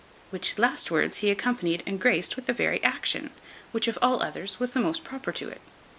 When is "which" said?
0.31-0.57, 3.71-3.87